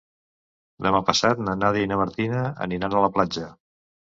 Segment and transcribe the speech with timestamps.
[0.85, 3.53] Demà passat na Nàdia i na Martina aniran a la platja.